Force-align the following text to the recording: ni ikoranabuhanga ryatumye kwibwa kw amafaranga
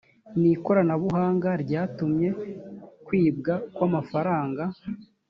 ni 0.39 0.49
ikoranabuhanga 0.55 1.49
ryatumye 1.63 2.29
kwibwa 3.05 3.53
kw 3.73 3.81
amafaranga 3.87 4.63